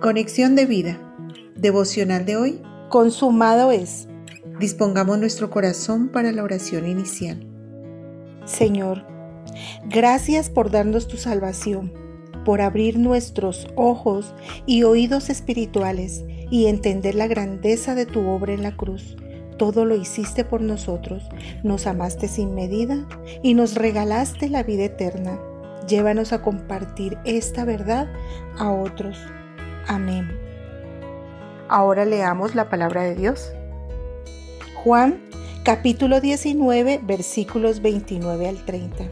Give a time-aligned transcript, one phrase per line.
[0.00, 0.98] Conexión de vida.
[1.56, 2.62] Devocional de hoy.
[2.88, 4.08] Consumado es.
[4.58, 7.46] Dispongamos nuestro corazón para la oración inicial.
[8.46, 9.04] Señor,
[9.90, 11.92] gracias por darnos tu salvación,
[12.46, 14.34] por abrir nuestros ojos
[14.64, 19.18] y oídos espirituales y entender la grandeza de tu obra en la cruz.
[19.58, 21.28] Todo lo hiciste por nosotros,
[21.62, 23.06] nos amaste sin medida
[23.42, 25.38] y nos regalaste la vida eterna.
[25.86, 28.10] Llévanos a compartir esta verdad
[28.56, 29.18] a otros.
[29.86, 30.30] Amén.
[31.68, 33.52] Ahora leamos la palabra de Dios.
[34.74, 35.20] Juan
[35.62, 39.04] capítulo 19 versículos 29 al 30.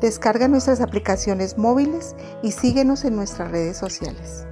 [0.00, 4.46] Descarga nuestras aplicaciones móviles y síguenos en nuestras redes sociales.